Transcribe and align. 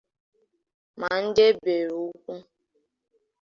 ma 0.99 1.11
ndị 1.23 1.43
e 1.49 1.51
bere 1.63 1.93
ụkwụ 2.05 2.33